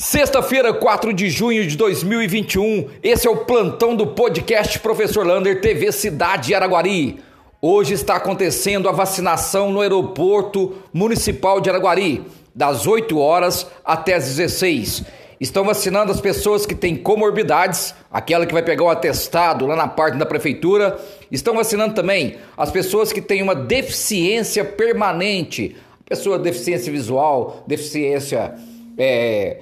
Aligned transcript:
Sexta-feira, 0.00 0.72
4 0.72 1.12
de 1.12 1.28
junho 1.28 1.66
de 1.66 1.76
2021, 1.76 2.86
esse 3.02 3.26
é 3.26 3.30
o 3.30 3.38
plantão 3.38 3.96
do 3.96 4.06
podcast 4.06 4.78
Professor 4.78 5.26
Lander 5.26 5.60
TV 5.60 5.90
Cidade 5.90 6.54
Araguari. 6.54 7.18
Hoje 7.60 7.94
está 7.94 8.14
acontecendo 8.14 8.88
a 8.88 8.92
vacinação 8.92 9.72
no 9.72 9.80
aeroporto 9.80 10.76
municipal 10.92 11.60
de 11.60 11.68
Araguari, 11.68 12.24
das 12.54 12.86
8 12.86 13.18
horas 13.18 13.66
até 13.84 14.14
as 14.14 14.26
16. 14.26 15.02
Estão 15.40 15.64
vacinando 15.64 16.12
as 16.12 16.20
pessoas 16.20 16.64
que 16.64 16.76
têm 16.76 16.94
comorbidades, 16.94 17.92
aquela 18.08 18.46
que 18.46 18.54
vai 18.54 18.62
pegar 18.62 18.84
o 18.84 18.90
atestado 18.90 19.66
lá 19.66 19.74
na 19.74 19.88
parte 19.88 20.16
da 20.16 20.24
prefeitura. 20.24 20.96
Estão 21.28 21.56
vacinando 21.56 21.94
também 21.94 22.36
as 22.56 22.70
pessoas 22.70 23.12
que 23.12 23.20
têm 23.20 23.42
uma 23.42 23.56
deficiência 23.56 24.64
permanente, 24.64 25.74
pessoa 26.08 26.38
deficiência 26.38 26.92
visual, 26.92 27.64
deficiência 27.66 28.54
é, 28.96 29.56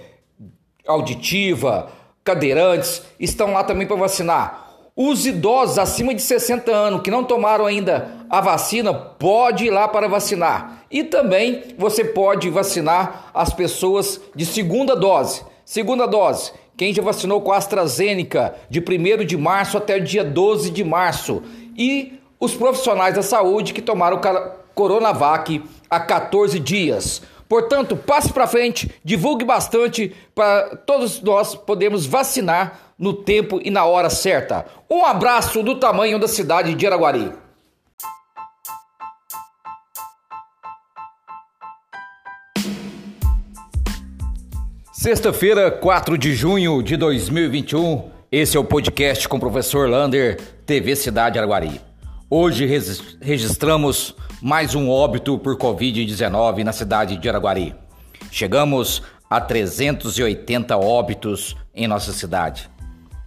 auditiva, 0.87 1.91
cadeirantes, 2.25 3.03
estão 3.19 3.53
lá 3.53 3.65
também 3.65 3.87
para 3.87 3.97
vacinar. 3.97 4.67
Os 4.95 5.27
idosos 5.27 5.79
acima 5.79 6.15
de 6.15 6.23
60 6.23 6.73
anos 6.73 7.03
que 7.03 7.11
não 7.11 7.23
tomaram 7.23 7.67
ainda 7.67 8.09
a 8.31 8.41
vacina, 8.41 8.95
pode 8.95 9.67
ir 9.67 9.71
lá 9.71 9.87
para 9.87 10.09
vacinar. 10.09 10.85
E 10.91 11.05
também 11.05 11.75
você 11.77 12.03
pode 12.03 12.49
vacinar 12.49 13.31
as 13.35 13.53
pessoas 13.53 14.21
de 14.35 14.47
segunda 14.47 14.97
dose. 14.97 15.43
Segunda 15.67 16.07
dose, 16.07 16.53
quem 16.77 16.95
já 16.95 17.03
vacinou 17.03 17.43
com 17.43 17.53
a 17.53 17.57
AstraZeneca 17.57 18.55
de 18.71 18.81
1 18.81 19.25
de 19.25 19.37
março 19.37 19.77
até 19.77 19.97
o 19.97 20.03
dia 20.03 20.25
12 20.25 20.71
de 20.71 20.83
março. 20.83 21.43
E 21.77 22.19
os 22.41 22.55
profissionais 22.55 23.15
da 23.15 23.23
saúde 23.23 23.75
que 23.75 23.83
tomaram 23.83 24.21
Coronavac 24.75 25.63
há 25.91 26.01
14 26.01 26.59
dias. 26.59 27.23
Portanto, 27.49 27.97
passe 27.97 28.33
para 28.33 28.47
frente, 28.47 28.91
divulgue 29.05 29.45
bastante 29.45 30.15
para 30.35 30.77
todos 30.77 31.21
nós 31.21 31.55
podermos 31.55 32.07
vacinar 32.07 32.95
no 32.99 33.13
tempo 33.13 33.61
e 33.63 33.71
na 33.71 33.85
hora 33.85 34.11
certa. 34.11 34.67
Um 34.91 35.05
abraço 35.05 35.63
do 35.63 35.77
tamanho 35.77 36.19
da 36.19 36.27
cidade 36.27 36.75
de 36.75 36.87
Araguari. 36.87 37.33
Sexta-feira, 44.93 45.71
4 45.71 46.19
de 46.19 46.35
junho 46.35 46.83
de 46.83 46.97
2021. 46.97 48.11
Esse 48.33 48.57
é 48.57 48.61
o 48.61 48.65
podcast 48.65 49.29
com 49.29 49.37
o 49.37 49.41
professor 49.41 49.89
Lander, 49.89 50.37
TV 50.67 50.97
Cidade 50.97 51.39
Araguari. 51.39 51.81
Hoje 52.29 52.67
registramos 53.21 54.13
mais 54.43 54.75
um 54.75 54.91
óbito 54.91 55.39
por 55.39 55.57
Covid-19 55.57 56.65
na 56.65 56.73
cidade 56.73 57.17
de 57.17 57.29
Araguari. 57.29 57.73
Chegamos 58.33 59.01
a 59.31 59.41
380 59.41 60.77
óbitos 60.77 61.57
em 61.73 61.87
nossa 61.87 62.13
cidade. 62.13 62.69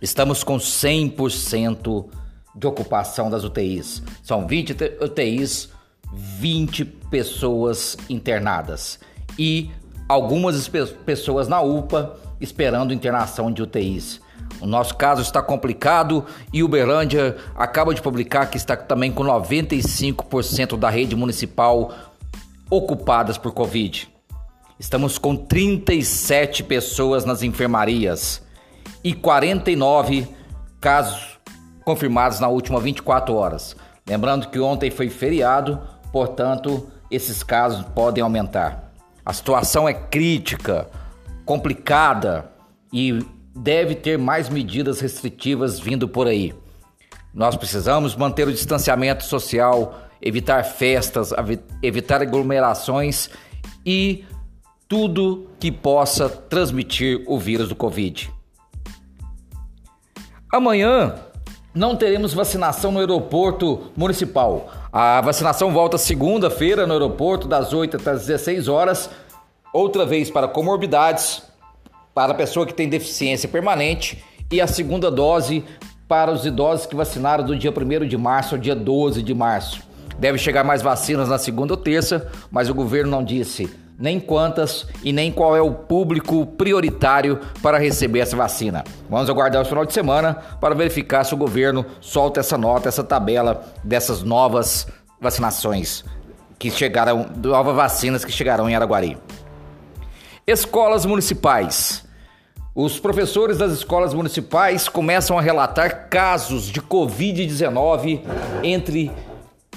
Estamos 0.01 0.43
com 0.43 0.57
100% 0.57 2.09
de 2.53 2.67
ocupação 2.67 3.29
das 3.29 3.45
UTIs. 3.45 4.03
São 4.21 4.45
20 4.45 4.75
UTIs, 5.01 5.69
20 6.11 6.83
pessoas 6.83 7.95
internadas 8.09 8.99
e 9.37 9.71
algumas 10.09 10.69
pessoas 11.05 11.47
na 11.47 11.61
UPA 11.61 12.17
esperando 12.41 12.93
internação 12.93 13.49
de 13.49 13.61
UTIs. 13.61 14.19
O 14.61 14.65
nosso 14.65 14.95
caso 14.95 15.21
está 15.21 15.41
complicado 15.41 16.25
e 16.51 16.63
Uberlândia 16.63 17.37
acaba 17.55 17.93
de 17.93 18.01
publicar 18.01 18.47
que 18.47 18.57
está 18.57 18.75
também 18.75 19.11
com 19.11 19.23
95% 19.23 20.77
da 20.77 20.89
rede 20.89 21.15
municipal 21.15 21.93
ocupadas 22.69 23.37
por 23.37 23.53
Covid. 23.53 24.09
Estamos 24.79 25.17
com 25.17 25.35
37 25.35 26.63
pessoas 26.63 27.25
nas 27.25 27.43
enfermarias 27.43 28.41
e 29.03 29.13
49 29.13 30.27
casos 30.79 31.39
confirmados 31.83 32.39
na 32.39 32.47
última 32.47 32.79
24 32.79 33.33
horas. 33.33 33.75
Lembrando 34.07 34.47
que 34.49 34.59
ontem 34.59 34.89
foi 34.89 35.09
feriado, 35.09 35.81
portanto, 36.11 36.89
esses 37.09 37.43
casos 37.43 37.85
podem 37.93 38.23
aumentar. 38.23 38.91
A 39.25 39.33
situação 39.33 39.87
é 39.87 39.93
crítica, 39.93 40.87
complicada 41.45 42.49
e 42.91 43.25
deve 43.59 43.95
ter 43.95 44.17
mais 44.17 44.49
medidas 44.49 44.99
restritivas 44.99 45.79
vindo 45.79 46.07
por 46.07 46.27
aí. 46.27 46.53
Nós 47.33 47.55
precisamos 47.55 48.15
manter 48.15 48.47
o 48.47 48.53
distanciamento 48.53 49.23
social, 49.23 50.07
evitar 50.21 50.63
festas, 50.63 51.31
evitar 51.81 52.21
aglomerações 52.21 53.29
e 53.85 54.25
tudo 54.87 55.47
que 55.59 55.71
possa 55.71 56.27
transmitir 56.29 57.23
o 57.27 57.37
vírus 57.37 57.69
do 57.69 57.75
Covid. 57.75 58.31
Amanhã 60.51 61.15
não 61.75 61.95
teremos 61.95 62.33
vacinação 62.33 62.91
no 62.91 62.99
aeroporto 62.99 63.91
municipal. 63.95 64.71
A 64.91 65.21
vacinação 65.21 65.71
volta 65.71 65.97
segunda-feira 65.97 66.87
no 66.87 66.93
aeroporto, 66.93 67.47
das 67.47 67.73
8 67.73 67.97
até 67.97 68.11
as 68.11 68.25
16 68.25 68.67
horas, 68.67 69.09
outra 69.71 70.05
vez 70.05 70.31
para 70.31 70.47
comorbidades, 70.47 71.43
para 72.19 72.33
a 72.33 72.35
pessoa 72.35 72.65
que 72.65 72.73
tem 72.73 72.89
deficiência 72.89 73.47
permanente 73.47 74.21
e 74.51 74.59
a 74.59 74.67
segunda 74.67 75.09
dose 75.09 75.63
para 76.05 76.29
os 76.29 76.45
idosos 76.45 76.85
que 76.85 76.93
vacinaram 76.93 77.45
do 77.45 77.57
dia 77.57 77.71
1 77.71 78.05
de 78.05 78.17
março 78.17 78.55
ao 78.55 78.59
dia 78.59 78.75
12 78.75 79.23
de 79.23 79.33
março. 79.33 79.81
Deve 80.17 80.37
chegar 80.37 80.65
mais 80.65 80.81
vacinas 80.81 81.29
na 81.29 81.37
segunda 81.37 81.75
ou 81.75 81.77
terça, 81.77 82.29
mas 82.51 82.69
o 82.69 82.73
governo 82.73 83.09
não 83.09 83.23
disse 83.23 83.73
nem 83.97 84.19
quantas 84.19 84.85
e 85.01 85.13
nem 85.13 85.31
qual 85.31 85.55
é 85.55 85.61
o 85.61 85.71
público 85.71 86.45
prioritário 86.45 87.39
para 87.61 87.77
receber 87.77 88.19
essa 88.19 88.35
vacina. 88.35 88.83
Vamos 89.09 89.29
aguardar 89.29 89.61
o 89.61 89.65
final 89.65 89.85
de 89.85 89.93
semana 89.93 90.33
para 90.59 90.75
verificar 90.75 91.23
se 91.23 91.33
o 91.33 91.37
governo 91.37 91.85
solta 92.01 92.41
essa 92.41 92.57
nota, 92.57 92.89
essa 92.89 93.03
tabela 93.03 93.63
dessas 93.81 94.23
novas 94.23 94.87
vacinações 95.21 96.03
que 96.59 96.69
chegaram, 96.69 97.27
novas 97.41 97.77
vacinas 97.77 98.25
que 98.25 98.31
chegarão 98.33 98.69
em 98.69 98.75
Araguari. 98.75 99.17
Escolas 100.45 101.05
municipais. 101.05 102.08
Os 102.81 102.97
professores 102.97 103.57
das 103.57 103.73
escolas 103.73 104.13
municipais 104.13 104.87
começam 104.87 105.37
a 105.37 105.41
relatar 105.41 106.07
casos 106.07 106.67
de 106.71 106.81
Covid-19 106.81 108.21
entre 108.63 109.11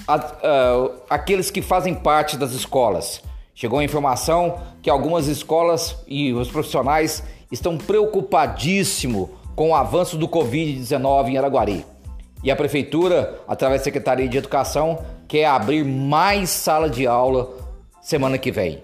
a, 0.07 0.15
uh, 0.15 0.91
aqueles 1.09 1.51
que 1.51 1.61
fazem 1.61 1.93
parte 1.93 2.37
das 2.37 2.53
escolas. 2.53 3.21
Chegou 3.53 3.79
a 3.79 3.83
informação 3.83 4.57
que 4.81 4.89
algumas 4.89 5.27
escolas 5.27 5.97
e 6.07 6.31
os 6.31 6.49
profissionais 6.49 7.21
estão 7.51 7.77
preocupadíssimos 7.77 9.27
com 9.53 9.71
o 9.71 9.75
avanço 9.75 10.15
do 10.15 10.29
Covid-19 10.29 11.27
em 11.27 11.37
Araguari. 11.37 11.85
E 12.41 12.49
a 12.49 12.55
prefeitura, 12.55 13.37
através 13.45 13.81
da 13.81 13.83
Secretaria 13.83 14.29
de 14.29 14.37
Educação, 14.37 15.03
quer 15.27 15.47
abrir 15.47 15.83
mais 15.83 16.49
sala 16.51 16.89
de 16.89 17.05
aula 17.05 17.49
semana 18.01 18.37
que 18.37 18.49
vem. 18.49 18.81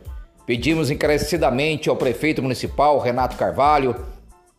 Pedimos 0.49 0.89
encarecidamente 0.89 1.91
ao 1.91 1.95
prefeito 1.95 2.41
municipal, 2.41 2.97
Renato 2.97 3.37
Carvalho, 3.37 3.95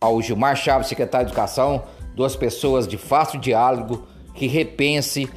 ao 0.01 0.23
Gilmar 0.23 0.55
Chaves, 0.55 0.87
secretário 0.87 1.27
de 1.27 1.33
Educação, 1.33 1.83
duas 2.15 2.37
pessoas 2.37 2.87
de 2.87 2.97
fácil 2.97 3.41
diálogo, 3.41 4.07
que 4.33 4.47
repense 4.47 5.29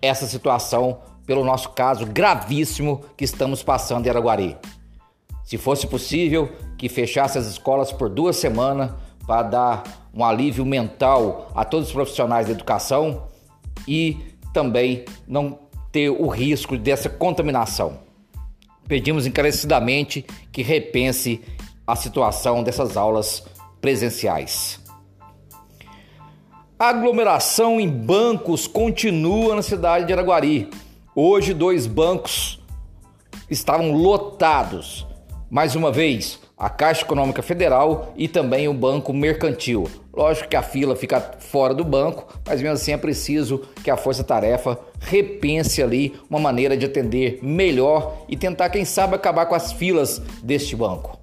essa 0.00 0.26
situação 0.26 1.00
pelo 1.26 1.44
nosso 1.44 1.68
caso 1.72 2.06
gravíssimo 2.06 3.02
que 3.18 3.24
estamos 3.24 3.62
passando 3.62 4.06
em 4.06 4.08
Araguari. 4.08 4.56
Se 5.44 5.58
fosse 5.58 5.86
possível, 5.86 6.50
que 6.78 6.88
fechasse 6.88 7.36
as 7.36 7.44
escolas 7.44 7.92
por 7.92 8.08
duas 8.08 8.36
semanas 8.36 8.92
para 9.26 9.42
dar 9.42 10.08
um 10.14 10.24
alívio 10.24 10.64
mental 10.64 11.52
a 11.54 11.66
todos 11.66 11.88
os 11.88 11.92
profissionais 11.94 12.46
da 12.46 12.52
educação 12.54 13.24
e 13.86 14.16
também 14.54 15.04
não 15.26 15.58
ter 15.92 16.08
o 16.08 16.28
risco 16.28 16.78
dessa 16.78 17.10
contaminação. 17.10 18.07
Pedimos 18.88 19.26
encarecidamente 19.26 20.24
que 20.50 20.62
repense 20.62 21.42
a 21.86 21.94
situação 21.94 22.62
dessas 22.62 22.96
aulas 22.96 23.44
presenciais. 23.80 24.80
A 26.78 26.88
aglomeração 26.88 27.78
em 27.78 27.88
bancos 27.88 28.66
continua 28.66 29.54
na 29.56 29.62
cidade 29.62 30.06
de 30.06 30.12
Araguari. 30.12 30.70
Hoje, 31.14 31.52
dois 31.52 31.86
bancos 31.86 32.60
estavam 33.50 33.92
lotados. 33.92 35.06
Mais 35.50 35.74
uma 35.74 35.92
vez, 35.92 36.38
a 36.58 36.68
Caixa 36.68 37.02
Econômica 37.02 37.42
Federal 37.42 38.12
e 38.16 38.26
também 38.26 38.66
o 38.66 38.74
Banco 38.74 39.12
Mercantil. 39.12 39.88
Lógico 40.12 40.48
que 40.48 40.56
a 40.56 40.62
fila 40.62 40.96
fica 40.96 41.20
fora 41.38 41.72
do 41.72 41.84
banco, 41.84 42.26
mas 42.44 42.60
mesmo 42.60 42.74
assim 42.74 42.92
é 42.92 42.96
preciso 42.96 43.62
que 43.84 43.90
a 43.90 43.96
Força 43.96 44.24
Tarefa 44.24 44.78
repense 45.00 45.80
ali 45.80 46.18
uma 46.28 46.40
maneira 46.40 46.76
de 46.76 46.84
atender 46.84 47.38
melhor 47.40 48.24
e 48.28 48.36
tentar, 48.36 48.70
quem 48.70 48.84
sabe, 48.84 49.14
acabar 49.14 49.46
com 49.46 49.54
as 49.54 49.72
filas 49.72 50.18
deste 50.42 50.74
banco. 50.74 51.16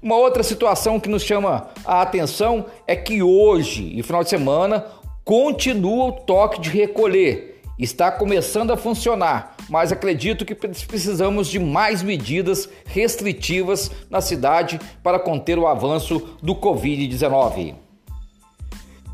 Uma 0.00 0.16
outra 0.16 0.42
situação 0.42 1.00
que 1.00 1.08
nos 1.08 1.22
chama 1.22 1.70
a 1.84 2.02
atenção 2.02 2.66
é 2.86 2.94
que 2.94 3.22
hoje 3.22 3.90
e 3.98 4.02
final 4.02 4.22
de 4.22 4.30
semana 4.30 4.84
continua 5.24 6.04
o 6.04 6.12
toque 6.12 6.60
de 6.60 6.68
recolher. 6.68 7.62
Está 7.78 8.12
começando 8.12 8.70
a 8.70 8.76
funcionar, 8.76 9.53
mas 9.68 9.92
acredito 9.92 10.44
que 10.44 10.54
precisamos 10.54 11.48
de 11.48 11.58
mais 11.58 12.02
medidas 12.02 12.68
restritivas 12.86 13.90
na 14.10 14.20
cidade 14.20 14.80
para 15.02 15.18
conter 15.18 15.58
o 15.58 15.66
avanço 15.66 16.36
do 16.42 16.54
Covid-19. 16.54 17.74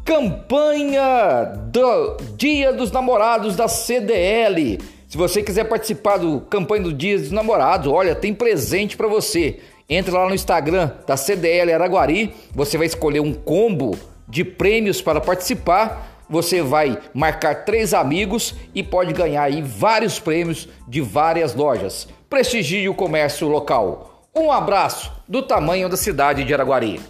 Campanha 0.05 1.45
do 1.71 2.17
Dia 2.37 2.73
dos 2.73 2.91
Namorados 2.91 3.55
da 3.55 3.69
CDL. 3.69 4.79
Se 5.09 5.17
você 5.17 5.43
quiser 5.43 5.65
participar 5.65 6.19
do 6.19 6.41
campanha 6.41 6.85
do 6.85 6.93
Dia 6.93 7.19
dos 7.19 7.31
Namorados, 7.31 7.93
olha, 7.93 8.15
tem 8.15 8.35
presente 8.35 8.97
para 8.97 9.07
você. 9.09 9.61
Entre 9.89 10.13
lá 10.13 10.29
no 10.29 10.35
Instagram 10.35 10.93
da 11.07 11.17
CDL 11.17 11.73
Araguari, 11.73 12.33
você 12.55 12.79
vai 12.79 12.87
escolher 12.87 13.21
um 13.21 13.35
combo 13.35 13.99
de 14.29 14.45
prêmios 14.45 15.03
para 15.03 15.21
participar. 15.21 16.20
Você 16.31 16.63
vai 16.63 16.97
marcar 17.13 17.65
três 17.65 17.93
amigos 17.93 18.55
e 18.73 18.85
pode 18.85 19.13
ganhar 19.13 19.43
aí 19.43 19.61
vários 19.61 20.21
prêmios 20.21 20.69
de 20.87 21.01
várias 21.01 21.57
lojas. 21.57 22.07
Prestigie 22.29 22.89
o 22.89 22.95
comércio 22.95 23.49
local. 23.49 24.29
Um 24.33 24.53
abraço 24.53 25.13
do 25.29 25.43
tamanho 25.43 25.89
da 25.89 25.97
cidade 25.97 26.45
de 26.45 26.55
Araguari. 26.55 27.01